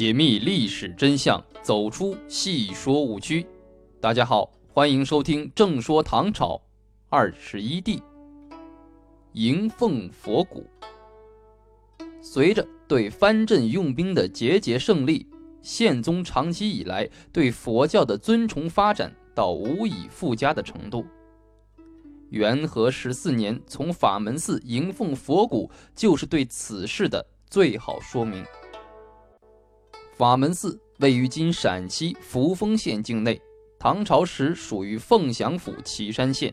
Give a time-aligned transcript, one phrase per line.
[0.00, 3.46] 解密历史真相，走出戏说误区。
[4.00, 6.58] 大家好，欢迎收听《正说唐朝
[7.10, 8.02] 二十一帝
[9.34, 10.66] 迎奉佛骨》。
[12.22, 15.28] 随着对藩镇用兵的节节胜利，
[15.60, 21.04] 宪宗长期以来对佛教的尊崇发展到无以复加的程度。
[22.30, 28.42] 元和十四年从法门寺迎奉佛骨，就是对此事的最好说明。
[30.20, 33.40] 法门寺位于今陕西扶风县境内，
[33.78, 36.52] 唐朝时属于凤翔府岐山县。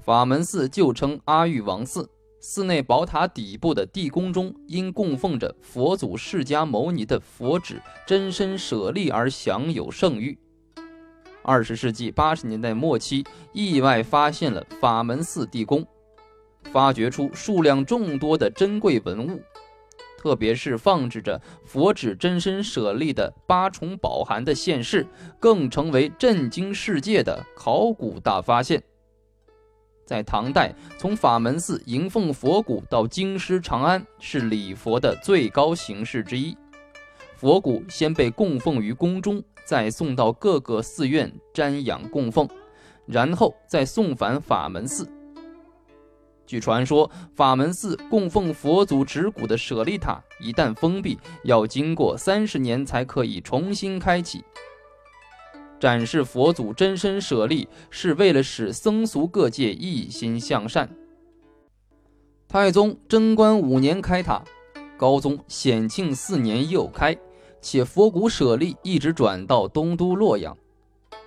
[0.00, 10.38] 法门寺旧称阿育王寺，寺内宝塔底部的地宫中，因供奉着佛祖释迦牟尼的佛指真身舍利而享有盛誉。
[11.42, 15.84] 二十世纪八十年代末期，意外发现了法门寺地宫，
[16.70, 19.42] 发掘出数量众多的珍贵文物。
[20.26, 25.06] 特别是放置着佛指真身舍利的八重宝函的现世，
[25.38, 28.82] 更成为震惊世界的考古大发现。
[30.04, 36.58] 在唐代，从法门寺迎奉佛骨到京师长安，是礼佛的最高形式之一。
[37.36, 42.48] 佛骨先被供奉于宫中，再送到各个寺院瞻仰供奉，
[43.06, 45.08] 然后再送返法门寺。
[46.46, 54.44] 据传说，法门寺供奉佛祖指骨的舍利塔一旦封闭，要经过三十年才可以重新开启。
[55.78, 60.88] 展示佛祖真身舍利，是为了使僧俗各界一心向善。
[62.48, 64.42] 太宗贞观五年开塔，
[64.96, 67.14] 高宗显庆四年又开，
[67.60, 70.56] 且佛骨舍利一直转到东都洛阳。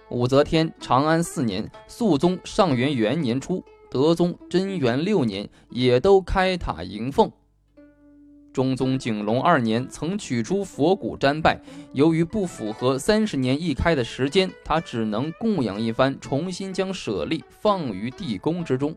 [0.10, 3.64] 武则天长安四年，肃宗上元元年初。
[3.90, 7.32] 德宗贞元六年也都开塔迎奉。
[8.52, 11.62] 中宗景龙二年曾取出佛骨瞻拜，
[11.94, 18.96] 由于不符合三十年一开的时间，他只能供养一番，重新将舍利放于地宫之中。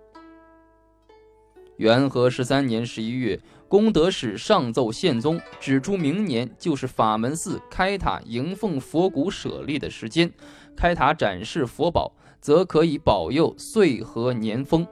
[1.76, 3.38] 元和十三年十一月，
[3.68, 10.32] 功德使上奏宪宗，指出明年就是法门寺开塔迎奉佛骨舍利的时间，
[10.76, 12.12] 开塔展示佛宝。
[12.42, 14.86] 则可以保佑岁和年丰。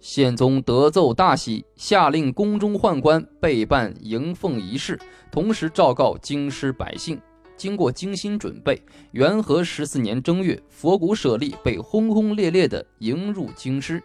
[0.00, 4.98] 宪宗得奏大喜，下令宫中宦官备办迎奉仪式，
[5.30, 7.18] 同时昭告京师百姓。
[7.56, 14.02] 经过精心准备，元和十四年正月，佛骨舍利被轰轰烈烈地迎入京师。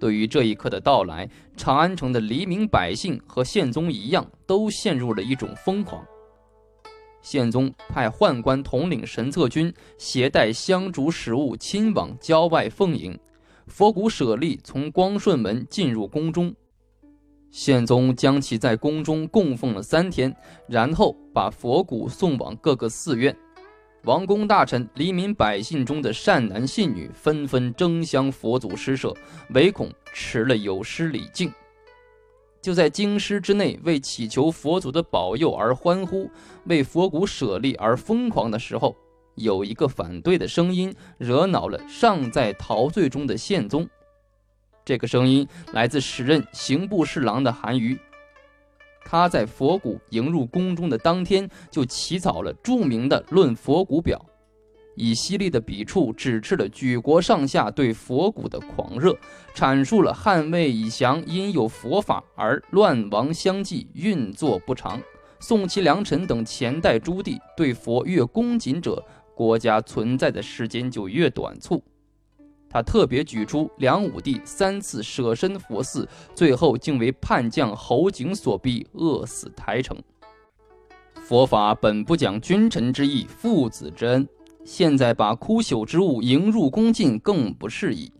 [0.00, 6.04] 对于这一刻的到来，长安城的黎民百姓和宪宗一样，都陷入了一种疯狂。
[7.26, 13.18] 宪宗派宦官统领神策军，携带香烛食物，亲往郊外奉迎。
[13.66, 16.54] 佛骨舍利从光顺门进入宫中，
[17.50, 20.32] 宪宗将其在宫中供奉了三天，
[20.68, 23.36] 然后把佛骨送往各个寺院。
[24.04, 29.12] 王公大臣、黎民百姓中的善男信女纷纷争相佛祖施舍，
[29.50, 31.52] 唯恐迟了有失礼敬。
[32.66, 36.28] 就在京师之内为祈求佛祖的保佑而欢呼，
[36.64, 38.96] 为佛骨舍利而疯狂的时候，
[39.36, 43.88] 有一个反对的声音惹恼了尚在陶醉中的宪宗。
[44.84, 47.96] 这个声音来自时任刑部侍郎的韩愈，
[49.04, 54.20] 他在佛骨迎入宫中的当天就起草了著名的《论佛骨表》。
[54.96, 59.16] 以犀利的笔触指斥了举国上下对佛骨的狂热，
[59.54, 64.98] 阐述了汉魏以降因有佛法而乱亡相继、运作不长；
[65.38, 71.82] 宋齐梁陈等前代诸帝对佛越恭谨者，国家存在的时间就越短促。
[72.68, 79.96] 他特别举出梁武帝三次舍身佛寺，最后竟为叛将侯景所逼，饿死台城。
[81.14, 84.28] 佛法本不讲君臣之义、父子之恩。
[84.66, 88.10] 现在把枯朽之物迎入宫禁更不适宜。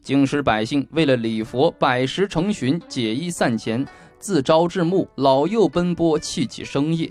[0.00, 3.84] 京师百姓为了礼佛，百十成群，解衣散钱，
[4.20, 7.10] 自朝至暮，老幼奔波，泣起生业。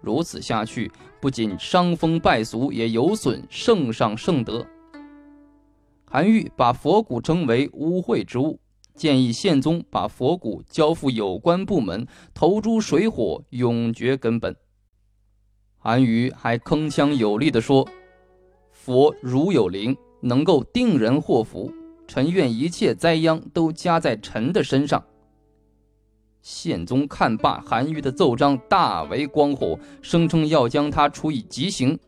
[0.00, 0.90] 如此下去，
[1.20, 4.64] 不仅伤风败俗，也有损圣上圣德。
[6.04, 8.60] 韩愈把佛骨称为污秽之物，
[8.94, 14.54] 建议宪宗把佛骨交付有关部门，投诸水火，永绝根本。
[15.80, 17.88] 韩愈还铿锵有力地说
[18.72, 21.72] ：“佛如有灵，能够定人祸福。
[22.08, 25.04] 臣愿一切灾殃都加在臣的身上。”
[26.42, 31.98] 宪宗看罢韩愈的奏章，大为光火，声称要将他处以极刑。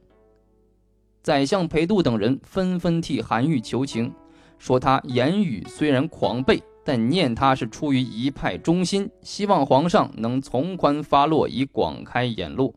[1.22, 4.12] 宰相裴度等人纷纷替韩愈求情，
[4.58, 12.75] 说他言语虽然狂悖，但念他是出于一派忠心，希望皇上能从宽发落，以广开言路。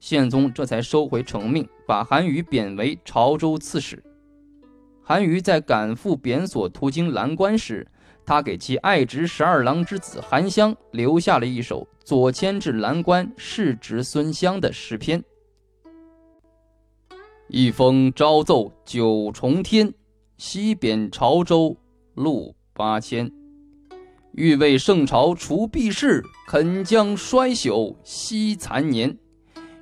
[0.00, 4.02] 宪宗这才收回成命，把韩愈贬为潮州刺史。
[5.02, 7.86] 韩愈在赶赴贬所途经蓝关时，
[8.26, 15.24] 他给其爱侄十二郎之子韩湘留下了一首左迁至蓝关世侄孙湘的诗篇
[17.48, 19.92] ：“一封朝奏九重天，
[20.36, 21.76] 西贬潮州
[22.14, 23.32] 路八千。
[24.32, 29.16] 欲为圣朝除弊事，肯将衰朽惜残年。”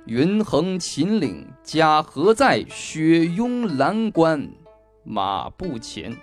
[0.07, 2.63] 云横秦岭家何在？
[2.69, 4.49] 雪拥蓝关
[5.03, 6.15] 马不前。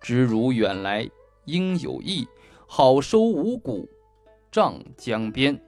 [0.00, 1.10] 知汝远来
[1.46, 2.24] 应有意，
[2.68, 3.88] 好收五谷
[4.48, 5.60] 仗江边。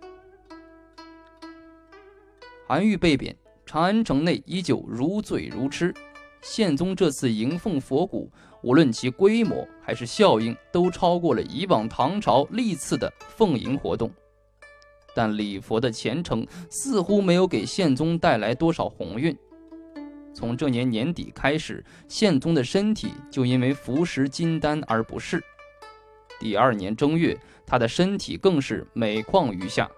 [2.68, 5.92] 韩愈被贬，长安城内依旧如醉如痴。
[6.42, 8.30] 宪宗这次迎奉佛骨，
[8.62, 14.08] 无论其规模还是效应，都超过了以往唐朝历次的奉迎活动。
[15.14, 19.36] 但礼佛的虔诚似乎没有给宪宗带来多少鸿运。
[20.34, 25.42] 从这年年底开始，宪宗的身体就因为服食金丹而不适。
[26.40, 29.88] 第二年正月，他的身体更是每况愈下。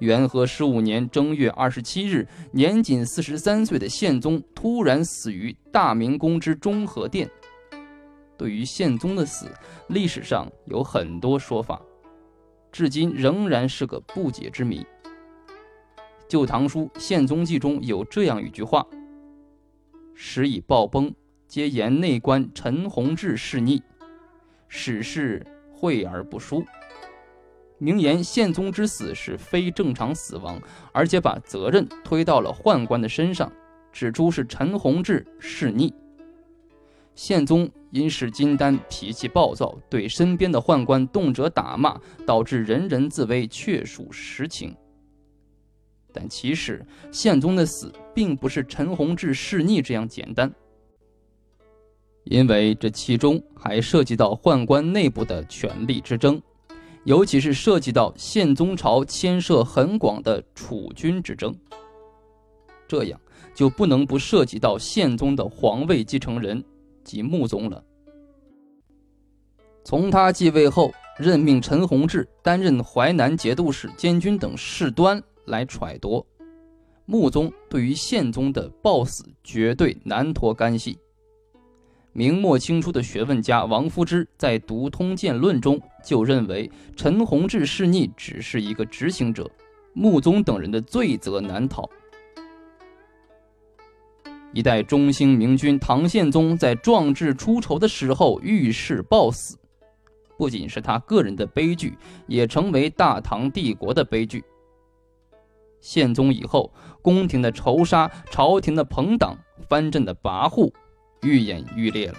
[0.00, 7.30] 元和十五年正月二十七日，年仅四十三岁的宪宗突然死于大明宫之中和殿。
[8.36, 9.46] 对于宪宗的死，
[9.88, 11.80] 历史上有很多说法。
[12.74, 14.80] 至今仍然是个不解之谜。
[16.26, 18.84] 《旧唐书·宪宗记》中有这样一句话
[20.12, 21.14] ：“时已暴崩，
[21.46, 23.80] 皆言内官陈弘志弑逆，
[24.66, 26.64] 史事讳而不书。”
[27.78, 30.60] 明言宪宗之死是非正常死亡，
[30.92, 33.52] 而且把责任推到了宦官的身上，
[33.92, 35.94] 指出是陈弘志弑逆。
[37.14, 44.74] 宪宗因是金丹脾气暴躁，对身边的宦官动辄打骂，导致人人自危，确属实情。
[46.12, 50.52] 但其实宪宗的死并不是陈弘志弑逆这样简单，
[52.24, 56.40] 因为这其中还涉及到宦官内部的权力之争，
[57.04, 61.54] 尤其是涉及到宪宗朝牵涉很广的储君之争，
[62.86, 63.20] 这样
[63.54, 66.64] 就不能不涉及到宪宗的皇位继承人。
[67.04, 67.84] 即穆宗了。
[69.84, 76.26] 从他继位后，任命陈弘志担任淮南节度使、监军等事端来揣度。
[77.06, 80.98] 穆宗对于宪宗的暴死绝对难脱干系。
[82.14, 89.50] 明末清初的学问家王夫之在《读通鉴论》中就认为，陈弘志弑逆只是一个执行者，
[89.92, 91.90] 穆宗等人的罪责难逃。
[94.54, 99.58] 一代中兴明君唐宪宗在壮志出丑的时候遇事暴死，
[100.38, 101.98] 不仅是他个人的悲剧，
[102.28, 104.44] 也成为大唐帝国的悲剧。
[105.80, 106.72] 宪宗以后，
[107.02, 109.36] 宫廷的仇杀、朝廷的朋党、
[109.68, 110.72] 藩镇的跋扈，
[111.22, 112.14] 愈演愈烈了。